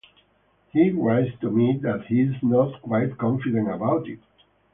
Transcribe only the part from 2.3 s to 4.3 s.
not quite confident about it.